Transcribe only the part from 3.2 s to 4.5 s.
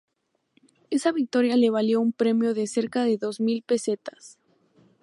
mil pesetas.